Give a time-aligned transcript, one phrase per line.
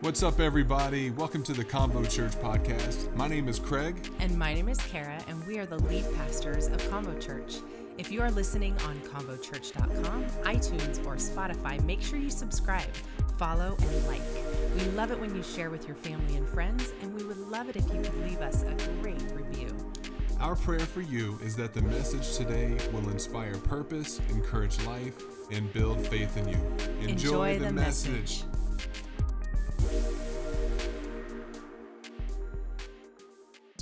[0.00, 1.10] What's up, everybody?
[1.10, 3.14] Welcome to the Convo Church podcast.
[3.16, 3.96] My name is Craig.
[4.18, 7.56] And my name is Kara, and we are the lead pastors of Convo Church.
[7.98, 12.88] If you are listening on convochurch.com, iTunes, or Spotify, make sure you subscribe,
[13.36, 14.22] follow, and like.
[14.74, 17.68] We love it when you share with your family and friends, and we would love
[17.68, 19.68] it if you could leave us a great review.
[20.40, 25.70] Our prayer for you is that the message today will inspire purpose, encourage life, and
[25.74, 26.56] build faith in you.
[27.02, 28.12] Enjoy, Enjoy the, the message.
[28.12, 28.44] message.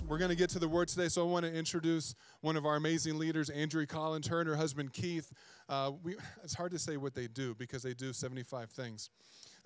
[0.09, 2.65] We're going to get to the word today, so I want to introduce one of
[2.65, 5.31] our amazing leaders, Andrea Collins, her and her husband Keith.
[5.69, 9.11] Uh, we, it's hard to say what they do because they do 75 things.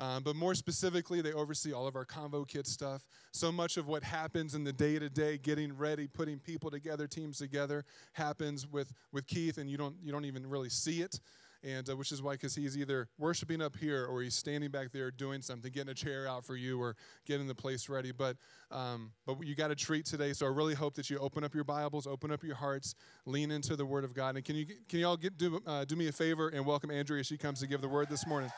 [0.00, 3.06] Um, but more specifically, they oversee all of our Convo Kids stuff.
[3.30, 7.06] So much of what happens in the day to day, getting ready, putting people together,
[7.06, 11.20] teams together, happens with, with Keith, and you don't, you don't even really see it
[11.64, 14.92] and uh, which is why because he's either worshiping up here or he's standing back
[14.92, 18.36] there doing something getting a chair out for you or getting the place ready but
[18.70, 21.54] um, but you got a treat today so i really hope that you open up
[21.54, 22.94] your bibles open up your hearts
[23.26, 25.84] lean into the word of god and can you can you all get, do, uh,
[25.84, 28.26] do me a favor and welcome andrea as she comes to give the word this
[28.26, 28.50] morning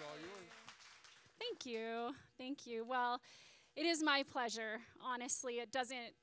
[0.00, 0.50] all yours.
[1.38, 2.14] Thank you.
[2.38, 2.84] Thank you.
[2.84, 3.20] Well,
[3.76, 4.80] it is my pleasure.
[5.04, 6.14] Honestly, it doesn't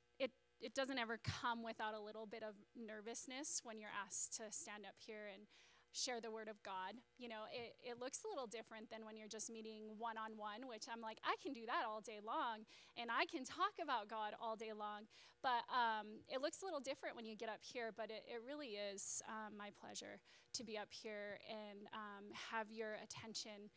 [0.64, 4.86] it doesn't ever come without a little bit of nervousness when you're asked to stand
[4.88, 5.44] up here and
[5.92, 6.96] share the word of God.
[7.20, 10.38] You know, it, it looks a little different than when you're just meeting one on
[10.38, 12.66] one, which I'm like, I can do that all day long
[12.98, 15.06] and I can talk about God all day long.
[15.44, 18.42] But um, it looks a little different when you get up here, but it, it
[18.48, 20.18] really is um, my pleasure
[20.54, 23.70] to be up here and um, have your attention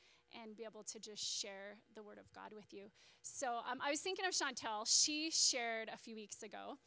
[0.43, 2.85] and be able to just share the word of God with you.
[3.23, 4.85] So um, I was thinking of Chantel.
[4.87, 6.79] She shared a few weeks ago,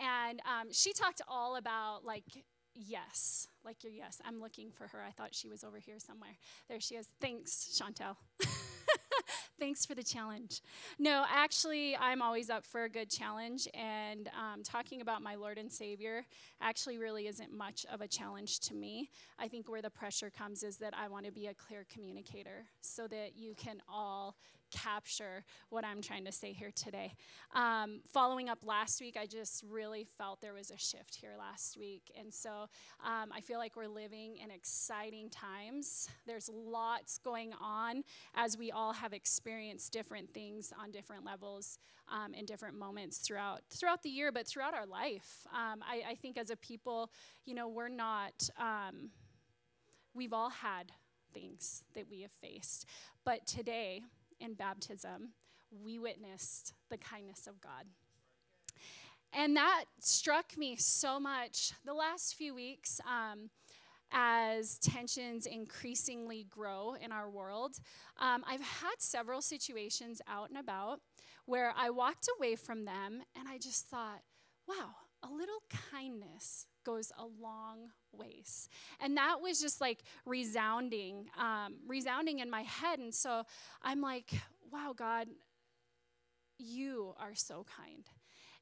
[0.00, 4.20] and um, she talked all about like yes, like your yes.
[4.24, 5.02] I'm looking for her.
[5.06, 6.36] I thought she was over here somewhere.
[6.68, 7.08] There she is.
[7.20, 8.16] Thanks, Chantel.
[9.58, 10.60] Thanks for the challenge.
[11.00, 15.58] No, actually, I'm always up for a good challenge, and um, talking about my Lord
[15.58, 16.24] and Savior
[16.60, 19.10] actually really isn't much of a challenge to me.
[19.36, 22.66] I think where the pressure comes is that I want to be a clear communicator
[22.80, 24.36] so that you can all
[24.70, 27.14] capture what I'm trying to say here today.
[27.54, 31.76] Um, following up last week, I just really felt there was a shift here last
[31.78, 32.10] week.
[32.18, 32.68] And so
[33.04, 36.08] um, I feel like we're living in exciting times.
[36.26, 38.02] There's lots going on
[38.34, 41.78] as we all have experienced different things on different levels
[42.10, 45.46] um, in different moments throughout throughout the year, but throughout our life.
[45.52, 47.10] Um, I, I, think as a people,
[47.44, 49.10] you know, we're not, um,
[50.14, 50.92] we've all had
[51.32, 52.86] things that we have faced.
[53.24, 54.02] But today,
[54.40, 55.30] in baptism,
[55.70, 57.84] we witnessed the kindness of God.
[59.32, 63.50] And that struck me so much the last few weeks um,
[64.10, 67.76] as tensions increasingly grow in our world.
[68.18, 71.00] Um, I've had several situations out and about
[71.44, 74.20] where I walked away from them and I just thought,
[74.66, 78.68] wow, a little kindness goes a long ways.
[78.98, 82.98] And that was just like resounding, um, resounding in my head.
[82.98, 83.42] And so
[83.82, 84.30] I'm like,
[84.72, 85.28] wow, God,
[86.58, 88.06] you are so kind.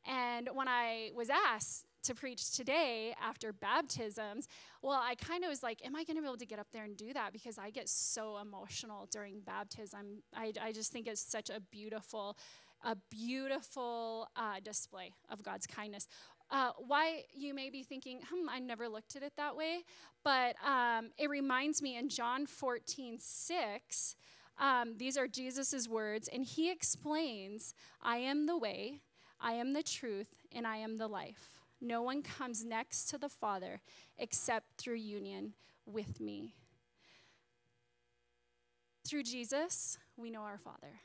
[0.05, 4.49] And when I was asked to preach today after baptisms,
[4.83, 6.69] well, I kind of was like, am I going to be able to get up
[6.73, 7.33] there and do that?
[7.33, 10.23] Because I get so emotional during baptism.
[10.35, 12.37] I, I just think it's such a beautiful,
[12.85, 16.07] a beautiful uh, display of God's kindness.
[16.51, 19.81] Uh, why you may be thinking, hmm, I never looked at it that way,
[20.23, 24.17] but um, it reminds me in John 14, 6,
[24.59, 29.01] um, these are Jesus' words, and he explains, I am the way,
[29.41, 31.61] I am the truth, and I am the life.
[31.81, 33.83] No one comes next to the Father
[34.17, 35.53] except through union
[35.85, 36.55] with me.
[39.07, 41.01] Through Jesus, we know our Father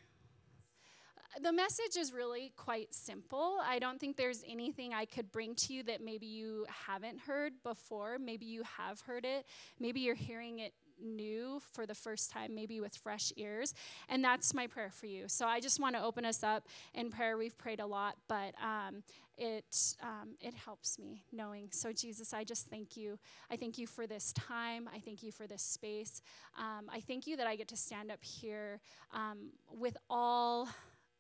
[1.40, 3.58] the message is really quite simple.
[3.64, 7.54] I don't think there's anything I could bring to you that maybe you haven't heard
[7.64, 8.18] before.
[8.20, 9.46] Maybe you have heard it.
[9.80, 13.74] Maybe you're hearing it new for the first time, maybe with fresh ears.
[14.10, 15.28] And that's my prayer for you.
[15.28, 17.38] So I just want to open us up in prayer.
[17.38, 19.04] We've prayed a lot, but um,
[19.38, 21.70] it um, it helps me knowing.
[21.72, 23.18] So Jesus, I just thank you.
[23.50, 24.90] I thank you for this time.
[24.94, 26.22] I thank you for this space.
[26.58, 28.80] Um, I thank you that I get to stand up here
[29.14, 30.70] um, with all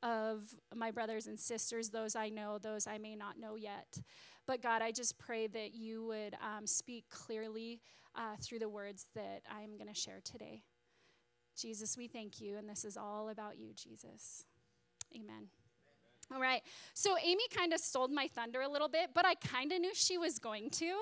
[0.03, 0.44] of
[0.75, 4.00] my brothers and sisters, those I know, those I may not know yet.
[4.48, 7.81] But God, I just pray that you would um, speak clearly
[8.15, 10.63] uh, through the words that I'm going to share today.
[11.57, 14.45] Jesus, we thank you, and this is all about you, Jesus.
[15.15, 15.60] Amen.
[16.33, 16.61] All right.
[16.93, 19.91] So Amy kind of stole my thunder a little bit, but I kind of knew
[19.93, 20.95] she was going to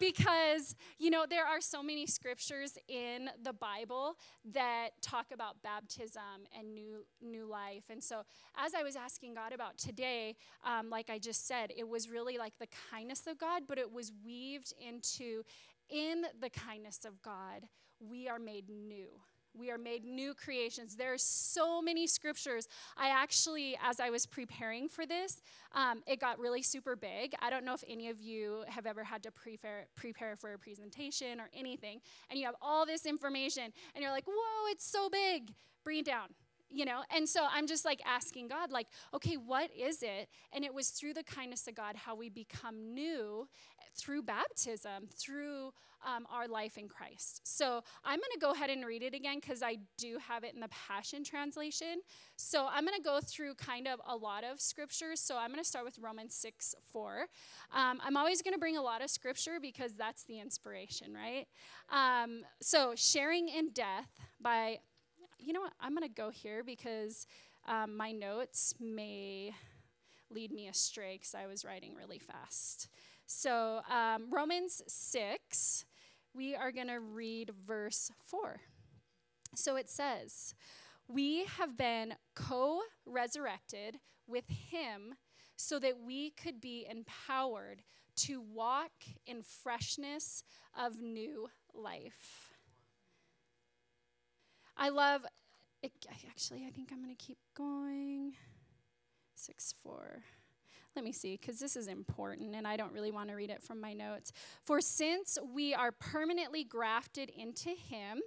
[0.00, 4.16] because, you know, there are so many scriptures in the Bible
[4.52, 7.84] that talk about baptism and new new life.
[7.88, 8.22] And so
[8.56, 10.34] as I was asking God about today,
[10.64, 13.92] um, like I just said, it was really like the kindness of God, but it
[13.92, 15.44] was weaved into
[15.88, 17.68] in the kindness of God,
[18.00, 19.08] we are made new
[19.56, 20.96] we are made new creations.
[20.96, 22.68] There are so many scriptures.
[22.96, 25.40] I actually, as I was preparing for this,
[25.72, 27.34] um, it got really super big.
[27.40, 30.58] I don't know if any of you have ever had to prepare, prepare for a
[30.58, 35.08] presentation or anything, and you have all this information, and you're like, whoa, it's so
[35.08, 35.54] big.
[35.84, 36.28] Bring it down
[36.74, 40.64] you know and so i'm just like asking god like okay what is it and
[40.64, 43.46] it was through the kindness of god how we become new
[43.96, 45.72] through baptism through
[46.06, 47.40] um, our life in christ.
[47.44, 50.54] So i'm going to go ahead and read it again because i do have it
[50.54, 52.00] in the passion translation.
[52.36, 55.20] So i'm going to go through kind of a lot of scriptures.
[55.20, 57.26] So i'm going to start with romans 6 4
[57.74, 61.46] um, i'm always going to bring a lot of scripture because that's the inspiration right?
[61.90, 64.08] Um, so sharing in death
[64.40, 64.78] by
[65.44, 65.72] you know what?
[65.80, 67.26] I'm going to go here because
[67.66, 69.52] um, my notes may
[70.30, 72.88] lead me astray because I was writing really fast.
[73.26, 75.84] So, um, Romans 6,
[76.34, 78.60] we are going to read verse 4.
[79.54, 80.54] So it says,
[81.08, 85.14] We have been co resurrected with him
[85.56, 87.82] so that we could be empowered
[88.16, 88.92] to walk
[89.26, 90.44] in freshness
[90.78, 92.52] of new life.
[94.76, 95.24] I love,
[95.82, 95.92] it,
[96.28, 98.34] actually, I think I'm going to keep going.
[99.36, 100.24] 6 4.
[100.96, 103.62] Let me see, because this is important and I don't really want to read it
[103.62, 104.32] from my notes.
[104.62, 108.22] For since we are permanently grafted into Him,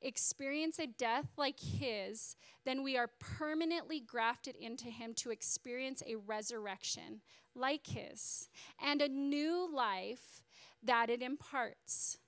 [0.00, 6.16] experience a death like His, then we are permanently grafted into Him to experience a
[6.16, 7.20] resurrection
[7.54, 8.48] like His
[8.82, 10.42] and a new life
[10.82, 12.18] that it imparts.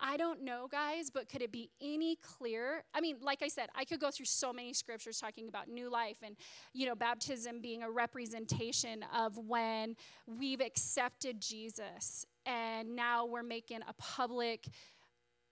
[0.00, 2.82] I don't know, guys, but could it be any clearer?
[2.94, 5.90] I mean, like I said, I could go through so many scriptures talking about new
[5.90, 6.36] life and,
[6.72, 9.96] you know, baptism being a representation of when
[10.26, 14.66] we've accepted Jesus and now we're making a public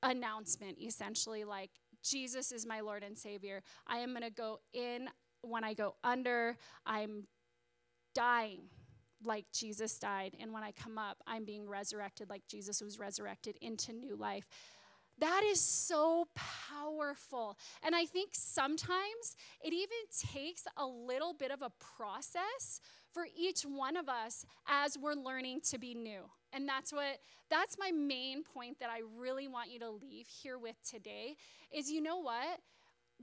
[0.03, 1.71] announcement, essentially, like,
[2.03, 3.62] Jesus is my Lord and Savior.
[3.87, 5.09] I am going to go in
[5.43, 7.29] when I go under, I'm
[8.15, 8.62] dying
[9.27, 10.37] like Jesus died.
[10.41, 14.47] And when I come up, I'm being resurrected like Jesus was resurrected into new life.
[15.19, 17.57] That is so powerful.
[17.83, 19.89] And I think sometimes it even
[20.33, 22.81] takes a little bit of a process
[23.13, 26.23] for each one of us as we're learning to be new.
[26.53, 27.19] And that's what
[27.51, 31.37] that's my main point that I really want you to leave here with today
[31.73, 32.61] is you know what?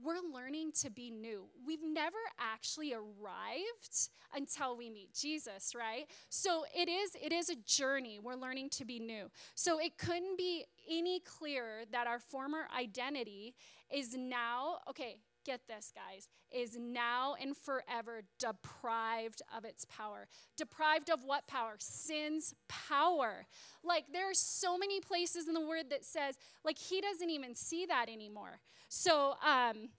[0.02, 1.44] We're learning to be new.
[1.66, 6.06] We've never actually arrived until we meet Jesus, right?
[6.28, 8.18] So it is it is a journey.
[8.22, 9.30] We're learning to be new.
[9.54, 13.54] So it couldn't be any clearer that our former identity
[13.92, 20.26] is now, okay, get this, guys, is now and forever deprived of its power.
[20.56, 21.74] Deprived of what power?
[21.78, 23.46] Sin's power.
[23.82, 27.54] Like, there are so many places in the word that says, like, he doesn't even
[27.54, 28.60] see that anymore.
[28.92, 29.90] So, um,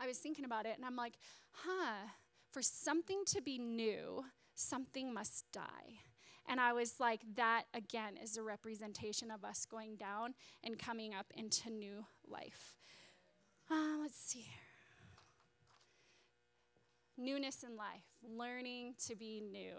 [0.00, 1.18] I was thinking about it and I'm like,
[1.52, 2.08] huh,
[2.48, 4.24] for something to be new,
[4.54, 6.00] something must die.
[6.48, 10.32] And I was like, that again is a representation of us going down
[10.64, 12.78] and coming up into new life.
[13.70, 14.56] Uh, let's see here.
[17.18, 19.74] Newness in life, learning to be new.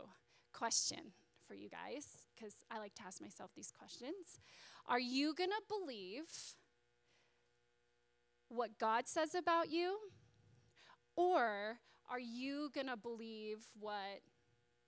[0.53, 1.12] Question
[1.48, 2.05] for you guys,
[2.36, 4.39] because I like to ask myself these questions.
[4.88, 6.27] Are you going to believe
[8.51, 9.98] what God says about you?
[11.15, 11.77] Or
[12.10, 14.22] are you going to believe what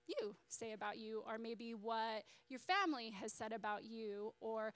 [0.06, 4.34] you say about you, or maybe what your family has said about you?
[4.40, 4.72] Or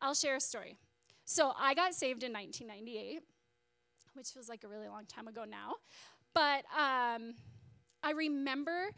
[0.00, 0.76] I'll share a story.
[1.24, 3.22] So I got saved in 1998
[4.14, 5.74] which feels like a really long time ago now.
[6.34, 7.34] But um,
[8.02, 8.90] I remember,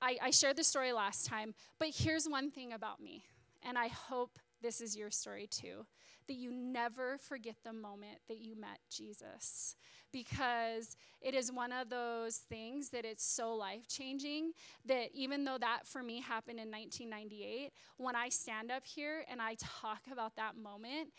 [0.00, 3.24] I, I shared the story last time, but here's one thing about me,
[3.62, 5.86] and I hope this is your story too
[6.28, 9.76] that you never forget the moment that you met Jesus.
[10.12, 14.52] Because it is one of those things that it's so life changing
[14.86, 19.42] that even though that for me happened in 1998, when I stand up here and
[19.42, 21.10] I talk about that moment,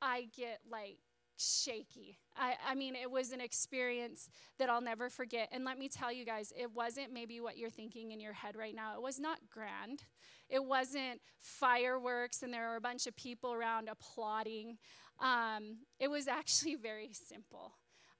[0.00, 0.98] I get like
[1.40, 2.18] shaky.
[2.36, 4.28] I, I mean, it was an experience
[4.58, 5.48] that I'll never forget.
[5.52, 8.56] And let me tell you guys, it wasn't maybe what you're thinking in your head
[8.56, 8.94] right now.
[8.94, 10.02] It was not grand.
[10.48, 14.78] It wasn't fireworks and there were a bunch of people around applauding.
[15.18, 17.74] Um, it was actually very simple.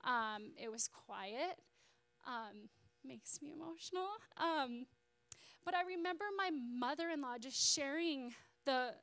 [0.05, 1.59] Um, it was quiet.
[2.27, 2.69] Um,
[3.05, 4.09] makes me emotional.
[4.37, 4.87] Um,
[5.65, 8.33] but I remember my mother-in-law just sharing
[8.65, 8.95] the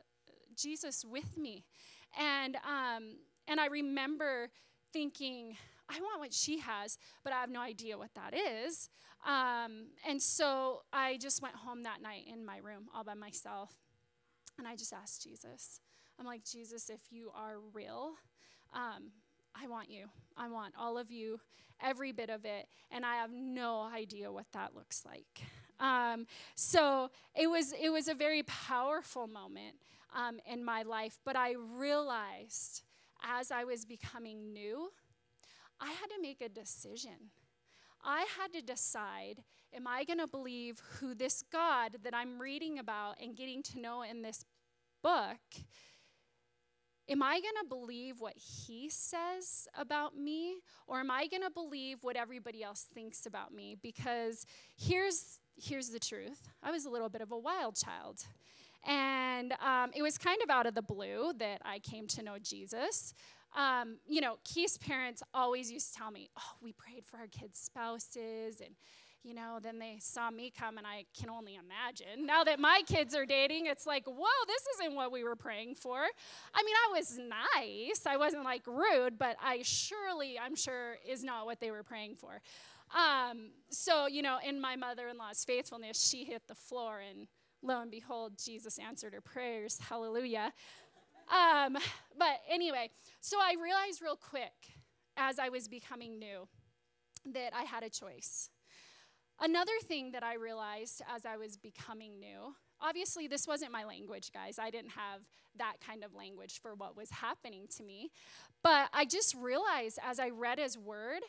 [0.56, 1.66] Jesus with me,
[2.20, 4.50] and um, and I remember
[4.94, 5.58] thinking,
[5.90, 8.90] I want what she has, but I have no idea what that is.
[9.26, 13.74] Um, and so I just went home that night in my room all by myself,
[14.58, 15.80] and I just asked Jesus.
[16.20, 18.14] I'm like, Jesus, if you are real,
[18.74, 19.12] um,
[19.56, 20.06] I want you.
[20.36, 21.40] I want all of you,
[21.82, 25.44] every bit of it, and I have no idea what that looks like.
[25.80, 26.26] Um,
[26.56, 29.76] so it was it was a very powerful moment
[30.16, 32.84] um, in my life, but I realized
[33.24, 34.90] as I was becoming new,
[35.80, 37.32] I had to make a decision.
[38.04, 39.44] I had to decide
[39.76, 43.80] am I going to believe who this God that I'm reading about and getting to
[43.80, 44.46] know in this
[45.04, 45.38] book?
[47.10, 50.58] Am I going to believe what he says about me?
[50.88, 53.78] Or am I going to believe what everybody else thinks about me?
[53.82, 54.46] Because
[54.78, 58.26] here's, here's the truth I was a little bit of a wild child.
[58.88, 62.38] And um, it was kind of out of the blue that I came to know
[62.42, 63.14] Jesus.
[63.56, 67.28] Um, you know, Keith's parents always used to tell me, oh, we prayed for our
[67.28, 68.76] kids' spouses and
[69.28, 72.26] you know, then they saw me come, and I can only imagine.
[72.26, 75.76] Now that my kids are dating, it's like, whoa, this isn't what we were praying
[75.76, 75.98] for.
[75.98, 78.06] I mean, I was nice.
[78.06, 82.16] I wasn't like rude, but I surely, I'm sure, is not what they were praying
[82.16, 82.40] for.
[82.96, 87.28] Um, so, you know, in my mother in law's faithfulness, she hit the floor, and
[87.62, 89.80] lo and behold, Jesus answered her prayers.
[89.80, 90.54] Hallelujah.
[91.30, 91.78] Um,
[92.18, 94.54] but anyway, so I realized real quick
[95.18, 96.48] as I was becoming new
[97.34, 98.50] that I had a choice.
[99.40, 104.32] Another thing that I realized as I was becoming new, obviously, this wasn't my language,
[104.34, 104.58] guys.
[104.58, 105.22] I didn't have
[105.58, 108.12] that kind of language for what was happening to me.
[108.64, 111.22] But I just realized as I read his word,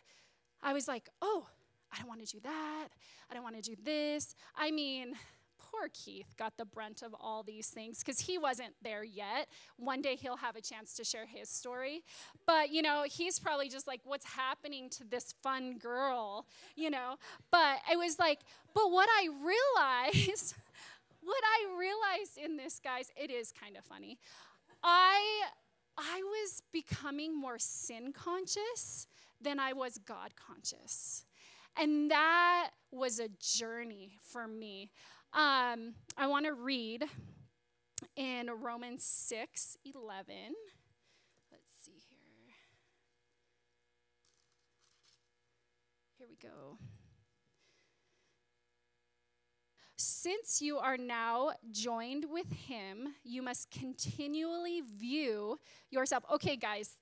[0.63, 1.47] I was like, oh,
[1.93, 2.89] I don't want to do that.
[3.31, 4.35] I don't want to do this.
[4.57, 5.15] I mean,
[5.59, 9.49] poor Keith got the brunt of all these things because he wasn't there yet.
[9.77, 12.03] One day he'll have a chance to share his story.
[12.47, 16.47] But, you know, he's probably just like, what's happening to this fun girl,
[16.77, 17.17] you know?
[17.51, 18.41] But it was like,
[18.75, 20.55] but what I realized,
[21.23, 24.19] what I realized in this, guys, it is kind of funny.
[24.83, 25.43] I
[25.99, 29.09] I was becoming more sin conscious
[29.41, 31.25] than I was God conscious.
[31.77, 34.91] And that was a journey for me.
[35.33, 37.05] Um, I want to read
[38.17, 40.35] in Romans 6 11.
[41.53, 42.55] Let's see here.
[46.17, 46.79] Here we go.
[49.97, 55.59] Since you are now joined with him, you must continually view
[55.91, 56.25] yourself.
[56.33, 56.97] Okay, guys,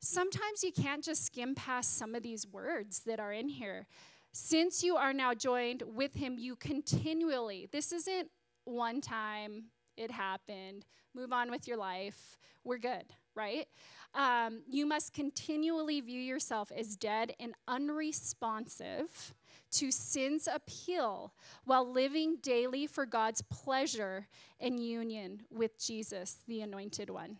[0.00, 3.86] sometimes you can't just skim past some of these words that are in here.
[4.32, 8.28] Since you are now joined with him, you continually, this isn't
[8.64, 9.64] one time,
[9.96, 13.66] it happened, move on with your life, we're good, right?
[14.14, 19.34] Um, you must continually view yourself as dead and unresponsive
[19.72, 21.32] to sin's appeal
[21.64, 24.28] while living daily for God's pleasure
[24.60, 27.36] and union with Jesus, the anointed one.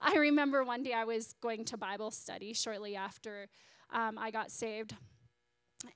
[0.00, 3.48] I remember one day I was going to Bible study shortly after
[3.90, 4.94] um, I got saved.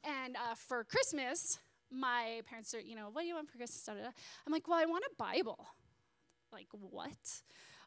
[0.04, 1.58] And uh, for Christmas,
[1.90, 3.88] my parents are, you know, what do you want for Christmas?
[3.88, 5.66] I'm like, well, I want a Bible.
[6.52, 7.42] Like, what?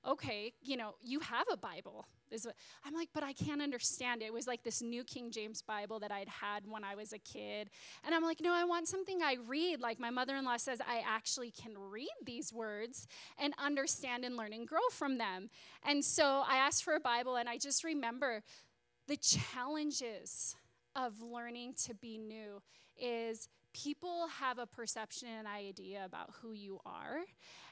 [0.05, 2.07] Okay, you know, you have a Bible.
[2.29, 4.25] Is what I'm like, but I can't understand it.
[4.25, 7.19] It was like this New King James Bible that I'd had when I was a
[7.19, 7.69] kid.
[8.03, 9.79] And I'm like, no, I want something I read.
[9.79, 13.07] Like my mother in law says, I actually can read these words
[13.37, 15.51] and understand and learn and grow from them.
[15.87, 18.41] And so I asked for a Bible, and I just remember
[19.07, 20.55] the challenges
[20.95, 22.61] of learning to be new
[22.97, 27.21] is people have a perception and idea about who you are.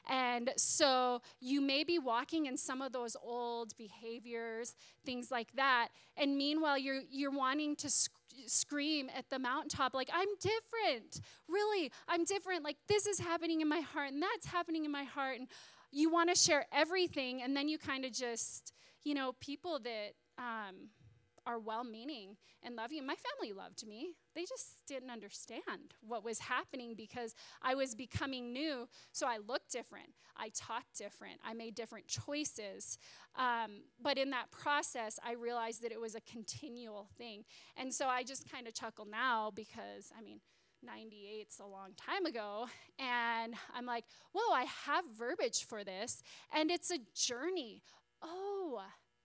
[0.08, 4.74] And so you may be walking in some of those old behaviors,
[5.06, 5.88] things like that.
[6.16, 8.10] And meanwhile, you're, you're wanting to sc-
[8.46, 11.20] scream at the mountaintop, like, I'm different.
[11.48, 12.64] Really, I'm different.
[12.64, 15.38] Like, this is happening in my heart, and that's happening in my heart.
[15.38, 15.46] And
[15.92, 18.72] you want to share everything, and then you kind of just,
[19.04, 20.88] you know, people that, um,
[21.46, 23.02] are well meaning and love you.
[23.02, 24.14] My family loved me.
[24.34, 28.88] They just didn't understand what was happening because I was becoming new.
[29.12, 30.10] So I looked different.
[30.36, 31.38] I talked different.
[31.44, 32.98] I made different choices.
[33.36, 37.44] Um, but in that process, I realized that it was a continual thing.
[37.76, 40.40] And so I just kind of chuckle now because, I mean,
[40.84, 42.66] 98's a long time ago.
[42.98, 46.22] And I'm like, whoa, I have verbiage for this.
[46.54, 47.82] And it's a journey.
[48.22, 48.82] Oh,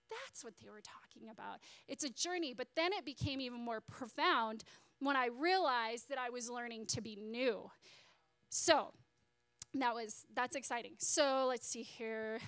[0.09, 1.59] that's what they were talking about.
[1.87, 4.63] It's a journey, but then it became even more profound
[4.99, 7.69] when I realized that I was learning to be new.
[8.49, 8.93] So
[9.73, 10.93] that was that's exciting.
[10.97, 12.39] So let's see here.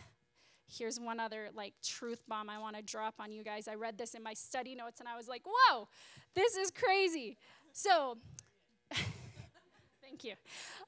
[0.67, 3.67] Here's one other like truth bomb I want to drop on you guys.
[3.67, 5.87] I read this in my study notes and I was like, whoa,
[6.35, 7.37] this is crazy.
[7.73, 8.17] So
[8.93, 10.33] thank you.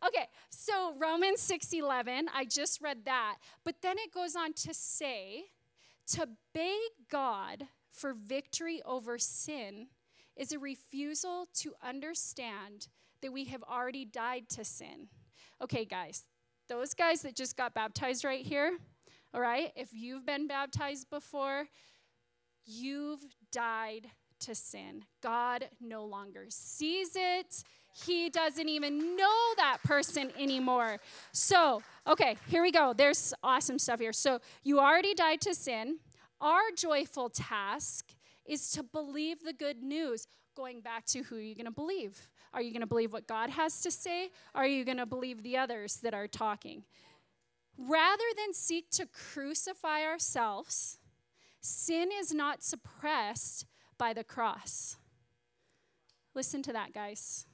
[0.05, 5.45] Okay, so Romans 6:11, I just read that, but then it goes on to say
[6.11, 9.87] to beg God for victory over sin
[10.35, 12.87] is a refusal to understand
[13.21, 15.07] that we have already died to sin.
[15.61, 16.23] Okay, guys,
[16.67, 18.77] those guys that just got baptized right here,
[19.33, 21.65] all right, if you've been baptized before,
[22.65, 24.07] you've died
[24.41, 25.05] to sin.
[25.21, 27.63] God no longer sees it.
[27.93, 30.99] He doesn't even know that person anymore.
[31.31, 32.93] So, okay, here we go.
[32.93, 34.13] There's awesome stuff here.
[34.13, 35.97] So, you already died to sin.
[36.39, 38.13] Our joyful task
[38.45, 40.27] is to believe the good news.
[40.55, 42.29] Going back to who you're you going to believe?
[42.53, 44.29] Are you going to believe what God has to say?
[44.53, 46.83] Are you going to believe the others that are talking?
[47.77, 50.97] Rather than seek to crucify ourselves,
[51.61, 53.65] sin is not suppressed
[53.97, 54.97] by the cross.
[56.35, 57.45] Listen to that, guys.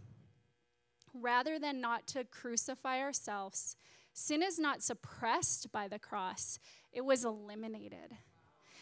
[1.21, 3.75] Rather than not to crucify ourselves,
[4.13, 6.59] sin is not suppressed by the cross,
[6.91, 8.17] it was eliminated.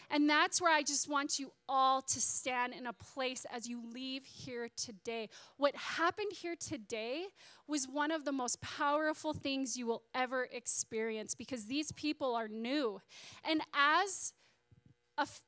[0.09, 3.81] And that's where I just want you all to stand in a place as you
[3.91, 5.29] leave here today.
[5.57, 7.25] What happened here today
[7.67, 12.47] was one of the most powerful things you will ever experience because these people are
[12.47, 13.01] new.
[13.43, 14.33] And as
[15.17, 15.41] a f-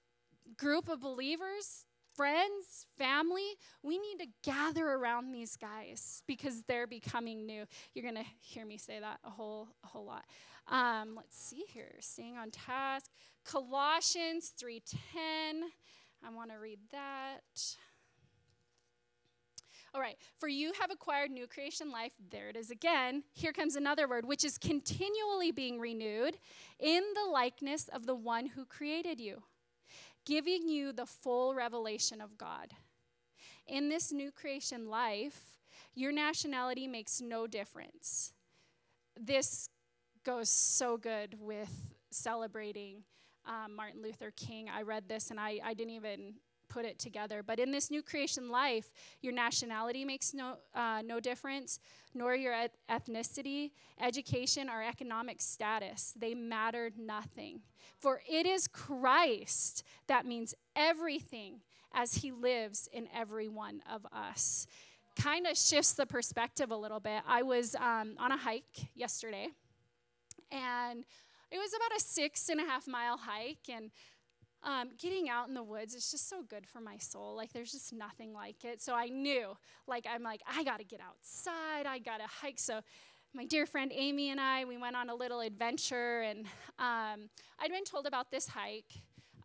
[0.57, 1.85] group of believers,
[2.17, 3.45] friends, family,
[3.83, 7.65] we need to gather around these guys because they're becoming new.
[7.93, 10.25] You're going to hear me say that a whole a whole lot.
[10.67, 13.11] Um, let's see here, staying on task.
[13.45, 15.69] Colossians 3:10.
[16.25, 17.77] I want to read that.
[19.93, 22.11] All right, for you have acquired new creation life.
[22.29, 23.23] There it is again.
[23.33, 26.37] Here comes another word, which is continually being renewed
[26.79, 29.43] in the likeness of the one who created you,
[30.27, 32.73] giving you the full revelation of God.
[33.65, 35.57] In this new creation life,
[35.95, 38.33] your nationality makes no difference.
[39.17, 39.69] This
[40.25, 41.71] goes so good with
[42.11, 43.03] celebrating
[43.45, 44.67] um, Martin Luther King.
[44.69, 46.33] I read this and I, I didn't even
[46.69, 47.43] put it together.
[47.43, 51.79] But in this new creation life, your nationality makes no, uh, no difference,
[52.13, 52.55] nor your
[52.89, 56.13] ethnicity, education, or economic status.
[56.15, 57.61] They matter nothing.
[57.97, 61.61] For it is Christ that means everything
[61.93, 64.67] as he lives in every one of us.
[65.15, 67.23] Kind of shifts the perspective a little bit.
[67.27, 69.47] I was um, on a hike yesterday
[70.51, 71.03] and
[71.51, 73.91] it was about a six and a half mile hike and
[74.63, 77.35] um, getting out in the woods is just so good for my soul.
[77.35, 78.81] Like there's just nothing like it.
[78.81, 79.55] So i knew
[79.87, 81.85] like i'm like i gotta get outside.
[81.85, 82.59] I gotta hike.
[82.59, 82.81] So
[83.33, 86.45] my dear friend amy and i we went on a little adventure and
[86.79, 88.93] um, i'd been told about this hike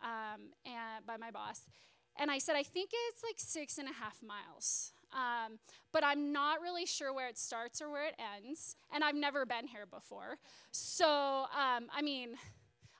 [0.02, 1.62] um, and by my boss.
[2.16, 4.92] And i said i think it's like six and a half miles.
[5.12, 5.58] Um,
[5.92, 9.44] but I'm not really sure where it starts or where it ends, and I've never
[9.44, 10.38] been here before.
[10.70, 12.36] So, um, I mean,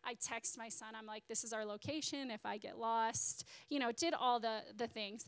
[0.05, 3.79] I text my son, I'm like, this is our location if I get lost, you
[3.79, 5.27] know, did all the, the things.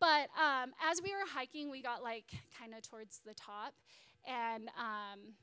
[0.00, 2.26] But um, as we were hiking, we got like
[2.58, 3.74] kind of towards the top,
[4.26, 5.34] and um,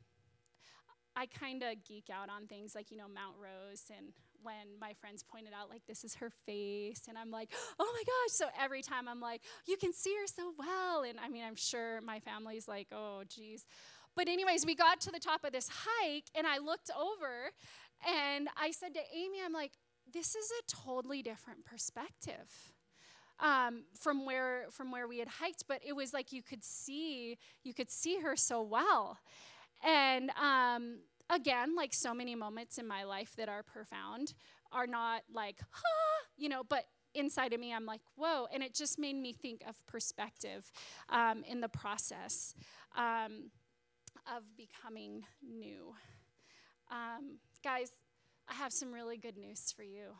[1.15, 4.93] I kind of geek out on things like, you know, Mount Rose and when my
[4.93, 8.45] friends pointed out like this is her face and i'm like oh my gosh so
[8.59, 11.99] every time i'm like you can see her so well and i mean i'm sure
[12.01, 13.65] my family's like oh geez
[14.15, 17.51] but anyways we got to the top of this hike and i looked over
[18.07, 19.71] and i said to amy i'm like
[20.11, 22.73] this is a totally different perspective
[23.41, 27.37] um, from where from where we had hiked but it was like you could see
[27.63, 29.17] you could see her so well
[29.83, 34.33] and um, again, like so many moments in my life that are profound,
[34.71, 35.59] are not like,
[36.37, 38.47] you know, but inside of me, I'm like, whoa.
[38.53, 40.71] And it just made me think of perspective
[41.09, 42.53] um, in the process
[42.97, 43.51] um,
[44.27, 45.93] of becoming new.
[47.61, 47.91] Guys,
[48.47, 50.15] I have some really good news for you.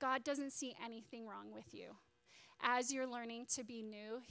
[0.00, 1.96] God doesn't see anything wrong with you.
[2.60, 4.22] As you're learning to be new,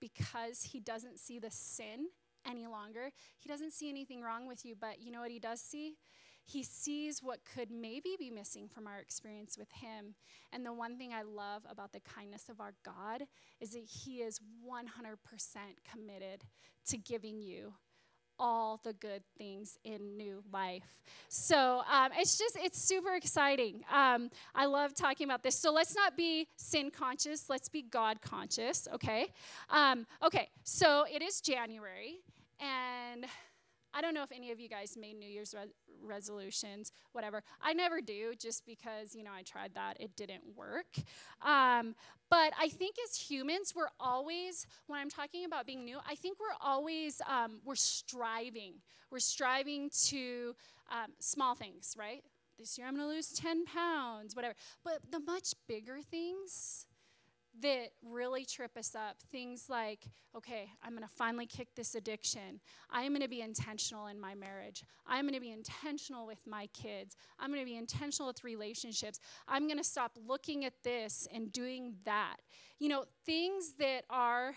[0.00, 2.08] because He doesn't see the sin
[2.46, 3.10] any longer.
[3.38, 5.96] He doesn't see anything wrong with you, but you know what he does see?
[6.44, 10.14] He sees what could maybe be missing from our experience with him.
[10.52, 13.24] And the one thing I love about the kindness of our God
[13.60, 14.86] is that he is 100%
[15.90, 16.44] committed
[16.86, 17.74] to giving you
[18.40, 20.96] all the good things in new life.
[21.28, 23.84] So um, it's just, it's super exciting.
[23.92, 25.54] Um, I love talking about this.
[25.54, 29.26] So let's not be sin conscious, let's be God conscious, okay?
[29.68, 32.20] Um, okay, so it is January,
[32.58, 33.26] and
[33.94, 35.72] I don't know if any of you guys made New Year's re-
[36.02, 37.42] resolutions, whatever.
[37.60, 40.86] I never do, just because you know I tried that, it didn't work.
[41.42, 41.94] Um,
[42.30, 46.38] but I think as humans, we're always, when I'm talking about being new, I think
[46.38, 48.74] we're always um, we're striving.
[49.10, 50.54] We're striving to
[50.90, 52.22] um, small things, right?
[52.58, 54.54] This year I'm going to lose 10 pounds, whatever.
[54.84, 56.86] But the much bigger things
[57.62, 59.16] that really trip us up.
[59.30, 62.60] Things like, okay, I'm going to finally kick this addiction.
[62.90, 64.84] I am going to be intentional in my marriage.
[65.06, 67.16] I'm going to be intentional with my kids.
[67.38, 69.20] I'm going to be intentional with relationships.
[69.48, 72.36] I'm going to stop looking at this and doing that.
[72.78, 74.54] You know, things that are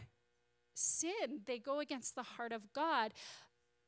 [0.73, 3.13] sin, they go against the heart of God.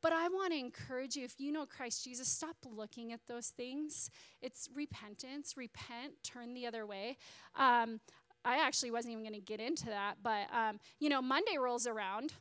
[0.05, 3.47] But I want to encourage you if you know Christ Jesus, stop looking at those
[3.47, 4.11] things.
[4.39, 5.55] It's repentance.
[5.57, 7.17] Repent, turn the other way.
[7.55, 7.99] Um,
[8.45, 11.87] I actually wasn't even going to get into that, but um, you know, Monday rolls
[11.87, 12.33] around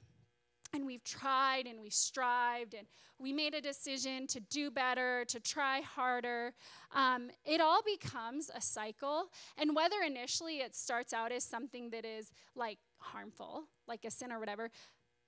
[0.74, 2.86] and we've tried and we strived and
[3.18, 6.52] we made a decision to do better, to try harder.
[6.94, 9.26] Um, it all becomes a cycle.
[9.56, 14.32] And whether initially it starts out as something that is like harmful, like a sin
[14.32, 14.70] or whatever,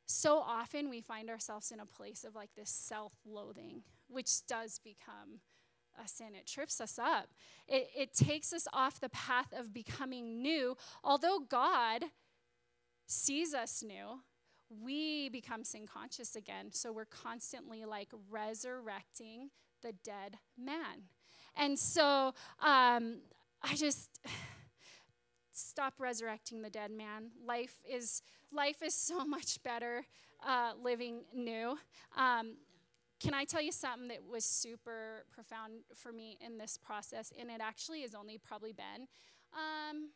[0.07, 4.79] so often we find ourselves in a place of like this self loathing, which does
[4.79, 5.41] become
[6.03, 6.35] a sin.
[6.35, 7.29] It trips us up.
[7.69, 10.77] It, it takes us off the path of becoming new.
[11.03, 12.05] Although God
[13.07, 14.21] sees us new,
[14.69, 16.69] we become sin conscious again.
[16.73, 19.51] So we're constantly like resurrecting
[19.83, 21.09] the dead man.
[21.57, 23.19] And so um,
[23.63, 24.11] I just
[25.53, 27.31] stop resurrecting the dead man.
[27.45, 30.05] Life is life is so much better
[30.47, 31.79] uh, living new.
[32.17, 32.57] Um,
[33.21, 37.33] can I tell you something that was super profound for me in this process?
[37.39, 39.07] And it actually has only probably been,
[39.55, 40.11] um,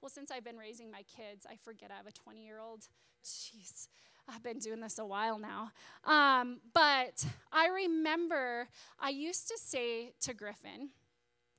[0.00, 2.88] well, since I've been raising my kids, I forget I have a 20 year old.
[3.24, 3.88] Jeez,
[4.28, 5.72] I've been doing this a while now.
[6.04, 8.68] Um, but I remember
[9.00, 10.90] I used to say to Griffin,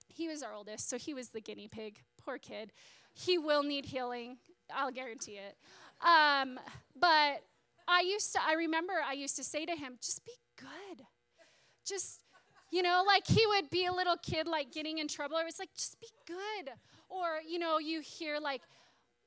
[0.07, 1.99] he was our oldest, so he was the guinea pig.
[2.17, 2.71] Poor kid.
[3.13, 4.37] He will need healing,
[4.73, 5.57] I'll guarantee it.
[6.05, 6.59] Um,
[6.95, 7.43] but
[7.87, 11.05] I used to, I remember I used to say to him, just be good.
[11.85, 12.21] Just,
[12.71, 15.37] you know, like he would be a little kid, like getting in trouble.
[15.37, 16.71] Or it's like, just be good.
[17.09, 18.61] Or, you know, you hear like,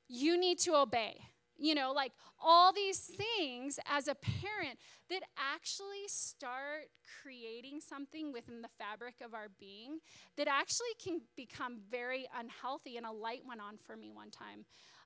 [0.07, 1.21] you need to obey.
[1.57, 6.89] You know, like all these things as a parent that actually start
[7.21, 9.99] creating something within the fabric of our being
[10.37, 12.97] that actually can become very unhealthy.
[12.97, 14.65] And a light went on for me one time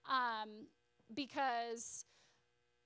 [0.10, 0.68] um,
[1.14, 2.06] because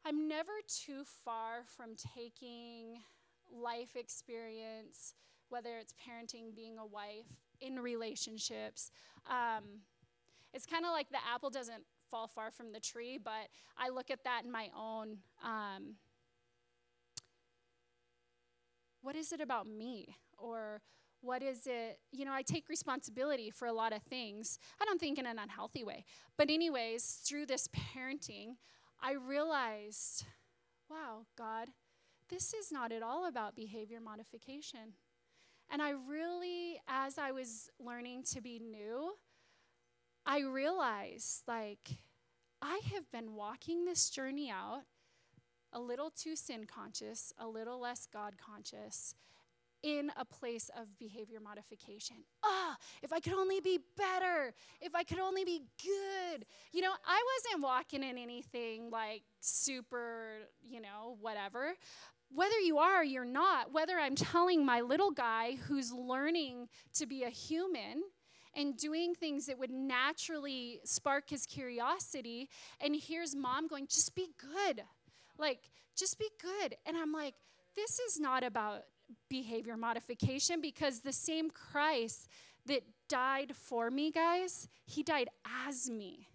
[0.09, 2.97] I'm never too far from taking
[3.53, 5.13] life experience,
[5.49, 7.27] whether it's parenting, being a wife,
[7.61, 8.89] in relationships.
[9.29, 9.81] Um,
[10.51, 14.09] it's kind of like the apple doesn't fall far from the tree, but I look
[14.09, 15.17] at that in my own.
[15.45, 15.97] Um,
[19.03, 20.15] what is it about me?
[20.39, 20.81] Or
[21.21, 21.99] what is it?
[22.11, 24.57] You know, I take responsibility for a lot of things.
[24.81, 26.03] I don't think in an unhealthy way.
[26.35, 28.55] But, anyways, through this parenting,
[29.01, 30.25] I realized,
[30.89, 31.69] wow, God,
[32.29, 34.93] this is not at all about behavior modification.
[35.71, 39.13] And I really, as I was learning to be new,
[40.25, 41.97] I realized like
[42.61, 44.81] I have been walking this journey out
[45.71, 49.13] a little too sin conscious, a little less God conscious,
[49.83, 52.17] in a place of behavior modification.
[52.43, 56.45] Ah, if I could only be better, if I could only be good.
[56.71, 61.73] You know, I wasn't walking in anything like super, you know, whatever.
[62.31, 67.07] Whether you are or you're not, whether I'm telling my little guy who's learning to
[67.07, 68.03] be a human
[68.55, 74.29] and doing things that would naturally spark his curiosity, and here's mom going, just be
[74.37, 74.83] good.
[75.37, 76.75] Like, just be good.
[76.85, 77.35] And I'm like,
[77.75, 78.83] this is not about
[79.29, 82.27] behavior modification because the same Christ
[82.65, 85.29] that died for me, guys, he died
[85.65, 86.27] as me.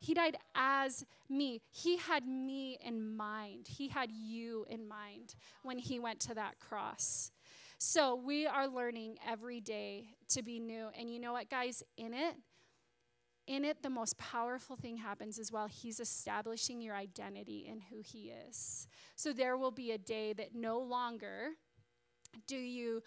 [0.00, 1.60] He died as me.
[1.70, 3.66] He had me in mind.
[3.68, 7.32] He had you in mind when he went to that cross.
[7.78, 10.88] So we are learning every day to be new.
[10.98, 11.82] And you know what, guys?
[11.96, 12.34] In it,
[13.46, 15.66] in it, the most powerful thing happens as well.
[15.66, 18.86] He's establishing your identity in who he is.
[19.16, 21.52] So there will be a day that no longer
[22.46, 23.02] do you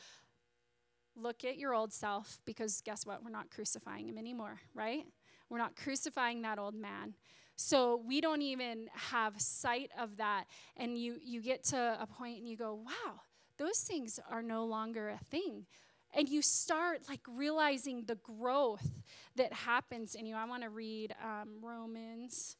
[1.15, 2.39] look at your old self?
[2.45, 3.23] Because guess what?
[3.23, 5.05] We're not crucifying him anymore, right?
[5.49, 7.15] We're not crucifying that old man.
[7.55, 10.45] So we don't even have sight of that.
[10.77, 13.21] And you, you get to a point and you go, wow,
[13.57, 15.65] those things are no longer a thing.
[16.13, 18.89] And you start like realizing the growth
[19.35, 20.35] that happens in you.
[20.35, 22.57] I want to read um, Romans.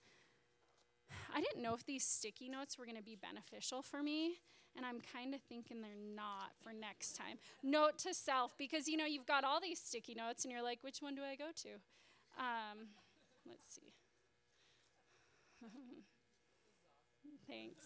[1.34, 4.40] I didn't know if these sticky notes were going to be beneficial for me
[4.76, 7.38] and I'm kind of thinking they're not for next time.
[7.64, 10.80] Note to self, because you know, you've got all these sticky notes and you're like,
[10.82, 11.70] which one do I go to?
[12.38, 12.88] Um,
[13.48, 13.94] let's see.
[17.48, 17.86] Thanks.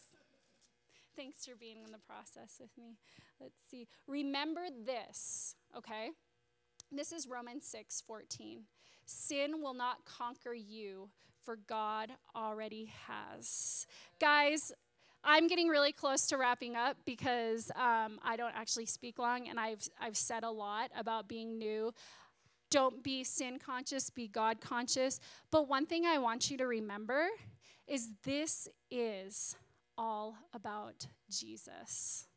[1.15, 2.98] Thanks for being in the process with me.
[3.39, 3.88] Let's see.
[4.08, 6.10] Remember this, okay?
[6.91, 8.63] This is Romans 6 14.
[9.06, 11.10] Sin will not conquer you,
[11.43, 13.86] for God already has.
[14.19, 14.74] Guys,
[15.27, 19.59] I'm getting really close to wrapping up because um, I don't actually speak long, and
[19.59, 21.91] I've, I've said a lot about being new.
[22.69, 25.19] Don't be sin conscious, be God conscious.
[25.49, 27.27] But one thing I want you to remember
[27.88, 29.55] is this is
[29.97, 32.27] all about Jesus.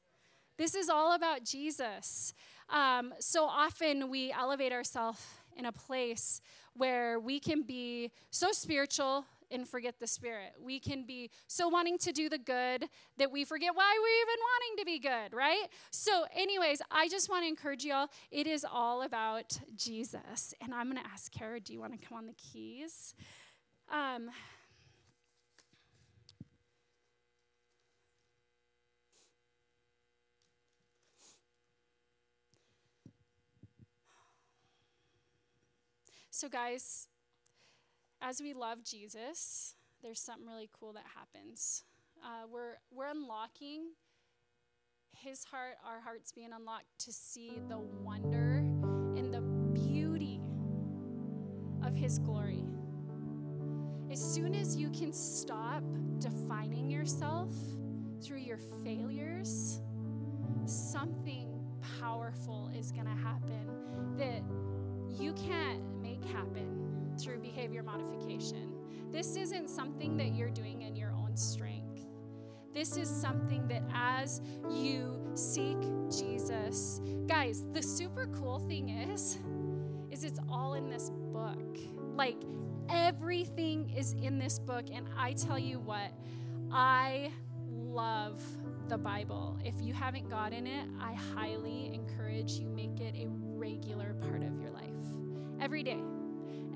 [0.57, 2.33] This is all about Jesus.
[2.71, 5.25] Um, so often we elevate ourselves
[5.57, 6.41] in a place
[6.75, 10.53] where we can be so spiritual and forget the spirit.
[10.61, 12.85] We can be so wanting to do the good
[13.17, 15.67] that we forget why we're even wanting to be good, right?
[15.91, 18.09] So, anyways, I just want to encourage y'all.
[18.31, 20.55] It is all about Jesus.
[20.61, 23.15] And I'm going to ask Kara, do you want to come on the keys?
[23.93, 24.31] Um,
[36.39, 37.09] So, guys,
[38.21, 41.85] as we love Jesus, there's something really cool that happens.
[42.23, 43.93] Uh, we're, we're unlocking
[45.13, 48.59] his heart, our hearts being unlocked to see the wonder
[49.17, 49.41] and the
[49.81, 50.41] beauty
[51.85, 52.65] of his glory.
[54.11, 55.83] As soon as you can stop
[56.19, 57.55] defining yourself
[58.23, 59.81] through your failures,
[60.67, 61.61] something
[62.01, 64.43] powerful is going to happen that
[65.23, 66.88] you can't make happen
[67.19, 68.73] through behavior modification.
[69.11, 72.07] This isn't something that you're doing in your own strength.
[72.75, 75.79] This is something that as you seek
[76.11, 79.39] Jesus, guys, the super cool thing is
[80.11, 81.77] is it's all in this book.
[82.15, 82.43] Like
[82.89, 86.13] everything is in this book and I tell you what,
[86.71, 87.33] I
[87.69, 88.43] love
[88.89, 89.59] the Bible.
[89.65, 94.59] If you haven't gotten it, I highly encourage you make it a regular part of
[94.59, 94.85] your life.
[95.61, 96.01] Every day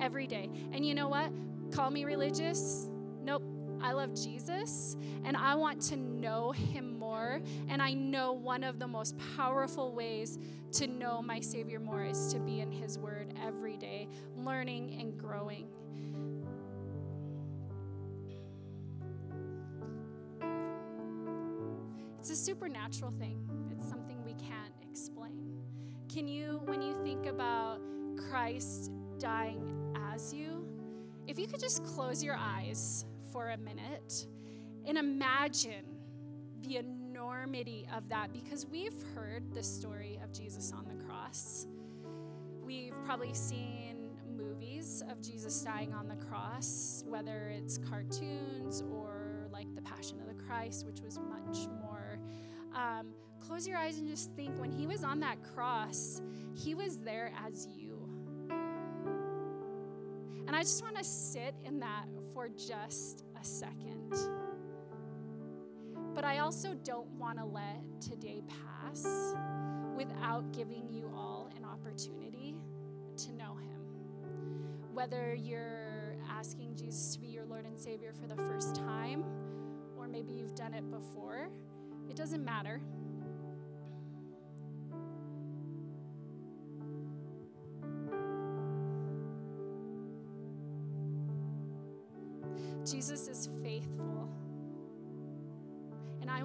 [0.01, 0.51] every day.
[0.73, 1.31] And you know what?
[1.71, 2.89] Call me religious.
[3.23, 3.43] Nope.
[3.83, 7.41] I love Jesus and I want to know him more.
[7.69, 10.39] And I know one of the most powerful ways
[10.73, 15.19] to know my Savior more is to be in his word every day, learning and
[15.19, 15.67] growing.
[22.21, 23.37] It's a supernatural thing,
[23.73, 25.59] it's something we can't explain.
[26.09, 27.81] Can you, when you think about
[28.31, 30.67] Christ dying as you,
[31.27, 34.27] if you could just close your eyes for a minute
[34.87, 35.85] and imagine
[36.63, 41.67] the enormity of that because we've heard the story of Jesus on the cross.
[42.65, 49.73] We've probably seen movies of Jesus dying on the cross, whether it's cartoons or like
[49.75, 52.19] The Passion of the Christ, which was much more.
[52.75, 53.09] Um,
[53.41, 56.23] close your eyes and just think when he was on that cross,
[56.55, 57.92] he was there as you.
[60.53, 64.13] And I just want to sit in that for just a second.
[66.15, 69.07] But I also don't want to let today pass
[69.97, 72.55] without giving you all an opportunity
[73.17, 73.81] to know Him.
[74.93, 79.25] Whether you're asking Jesus to be your Lord and Savior for the first time,
[79.97, 81.49] or maybe you've done it before,
[82.11, 82.83] it doesn't matter.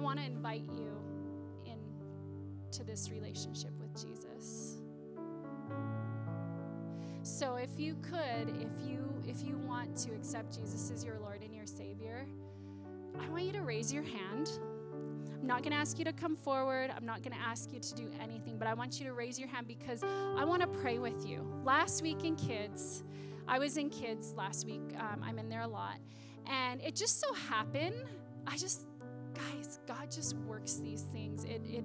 [0.08, 0.90] Want to invite you
[1.66, 4.78] into this relationship with Jesus.
[7.22, 11.42] So if you could, if you if you want to accept Jesus as your Lord
[11.42, 12.26] and your Savior,
[13.20, 14.48] I want you to raise your hand.
[15.38, 16.90] I'm not going to ask you to come forward.
[16.96, 19.38] I'm not going to ask you to do anything, but I want you to raise
[19.38, 21.46] your hand because I want to pray with you.
[21.64, 23.04] Last week in kids,
[23.46, 24.94] I was in kids last week.
[24.98, 25.98] Um, I'm in there a lot.
[26.46, 28.06] And it just so happened,
[28.46, 28.87] I just,
[29.38, 31.44] guys, God just works these things.
[31.44, 31.84] It, it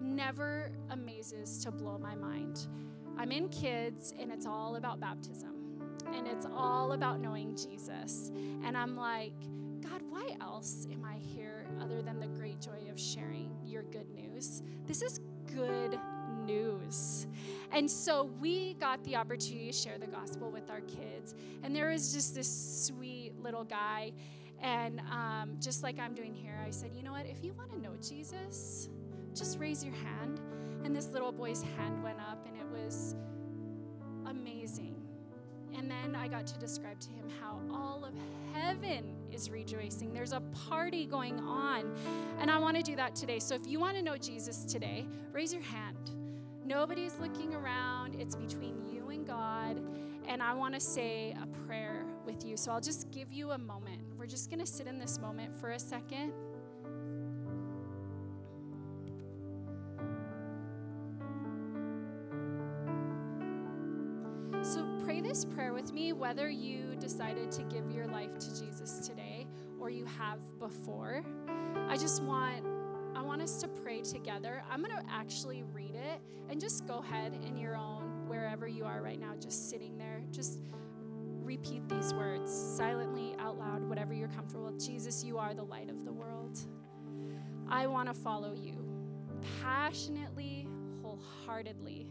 [0.00, 2.66] never amazes to blow my mind.
[3.18, 5.56] I'm in kids, and it's all about baptism.
[6.14, 8.30] and it's all about knowing Jesus.
[8.64, 9.34] And I'm like,
[9.82, 14.10] God, why else am I here other than the great joy of sharing your good
[14.14, 14.62] news?
[14.86, 15.20] This is
[15.54, 15.98] good
[16.44, 17.26] news.
[17.72, 21.34] And so we got the opportunity to share the gospel with our kids.
[21.62, 24.12] And there was just this sweet little guy.
[24.62, 27.26] And um, just like I'm doing here, I said, you know what?
[27.26, 28.88] If you want to know Jesus,
[29.34, 30.40] just raise your hand.
[30.84, 33.14] And this little boy's hand went up, and it was
[34.26, 34.96] amazing.
[35.76, 38.12] And then I got to describe to him how all of
[38.52, 40.12] heaven is rejoicing.
[40.12, 41.94] There's a party going on.
[42.38, 43.38] And I want to do that today.
[43.38, 46.10] So if you want to know Jesus today, raise your hand.
[46.64, 49.80] Nobody's looking around, it's between you and God.
[50.26, 52.56] And I want to say a prayer with you.
[52.56, 54.02] So I'll just give you a moment.
[54.30, 56.32] Just going to sit in this moment for a second.
[64.62, 69.04] So pray this prayer with me, whether you decided to give your life to Jesus
[69.04, 69.48] today
[69.80, 71.24] or you have before.
[71.88, 72.64] I just want
[73.16, 74.62] I want us to pray together.
[74.70, 78.84] I'm going to actually read it and just go ahead in your own wherever you
[78.84, 80.22] are right now just sitting there.
[80.30, 80.60] Just
[81.50, 84.78] repeat these words silently out loud whatever you're comfortable with.
[84.78, 86.56] Jesus, you are the light of the world.
[87.68, 88.76] I want to follow you
[89.60, 90.68] passionately,
[91.02, 92.06] wholeheartedly.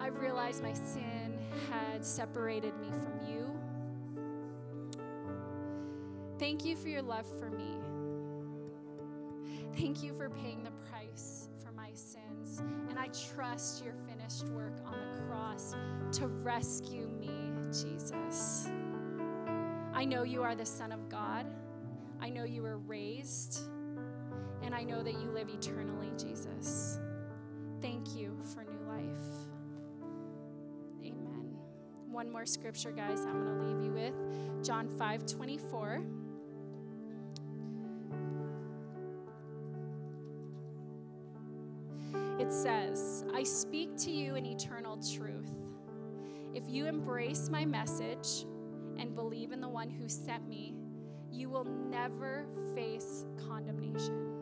[0.00, 1.38] I realized my sin
[1.70, 3.54] had separated me from you.
[6.38, 7.76] Thank you for your love for me.
[9.76, 12.62] Thank you for paying the price for my sins.
[12.88, 15.05] And I trust your finished work on
[15.36, 15.74] cross
[16.12, 17.30] to rescue me,
[17.68, 18.68] Jesus.
[19.92, 21.46] I know you are the Son of God.
[22.20, 23.60] I know you were raised.
[24.62, 26.98] And I know that you live eternally, Jesus.
[27.80, 29.48] Thank you for new life.
[31.04, 31.56] Amen.
[32.10, 36.02] One more scripture, guys, I'm going to leave you with John 5 24.
[43.36, 45.52] I speak to you in eternal truth.
[46.54, 48.46] If you embrace my message
[48.98, 50.74] and believe in the one who sent me,
[51.30, 54.32] you will never face condemnation.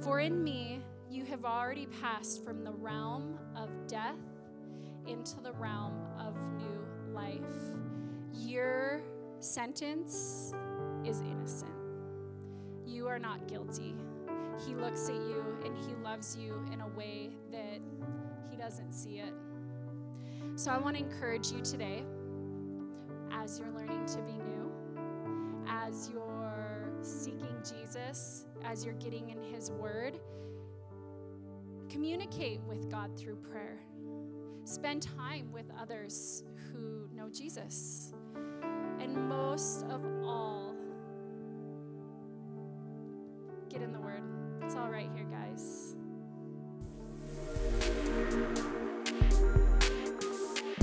[0.00, 4.16] For in me, you have already passed from the realm of death
[5.06, 7.42] into the realm of new life.
[8.32, 9.02] Your
[9.40, 10.54] sentence
[11.04, 11.70] is innocent.
[12.86, 13.94] You are not guilty.
[14.66, 17.80] He looks at you and he loves you in a way that
[18.50, 19.32] he doesn't see it.
[20.56, 22.04] So I want to encourage you today
[23.32, 24.70] as you're learning to be new,
[25.66, 30.18] as you're seeking Jesus, as you're getting in his word,
[31.88, 33.80] communicate with God through prayer.
[34.64, 38.12] Spend time with others who know Jesus.
[39.00, 40.51] And most of all,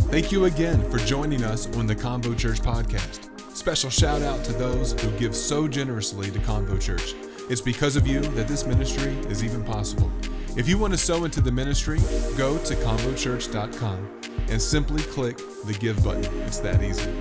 [0.10, 3.30] Thank you again for joining us on the Convo Church podcast.
[3.56, 7.14] Special shout out to those who give so generously to Convo Church.
[7.48, 10.12] It's because of you that this ministry is even possible.
[10.58, 12.00] If you want to sow into the ministry,
[12.36, 16.26] go to convochurch.com and simply click the give button.
[16.42, 17.12] It's that easy.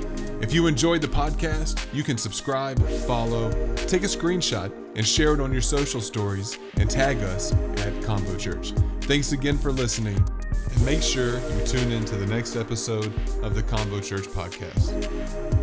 [0.40, 3.50] If you enjoyed the podcast, you can subscribe, follow,
[3.86, 8.38] take a screenshot, and share it on your social stories and tag us at Convo
[8.38, 8.72] Church.
[9.02, 10.24] Thanks again for listening,
[10.84, 13.12] make sure you tune in to the next episode
[13.42, 15.57] of the Convo Church podcast.